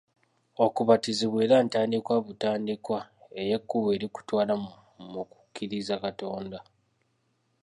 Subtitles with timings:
[0.65, 2.99] Okubatizibwa eba ntandikwa butandikwa
[3.39, 4.53] ey'ekkubo erikutwala
[5.11, 6.57] mu kukkiriza Katonda